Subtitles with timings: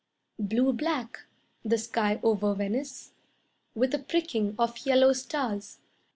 [0.39, 1.25] Blue black,
[1.63, 3.11] the sky over Venice,
[3.75, 5.77] With a pricking of yellow stars.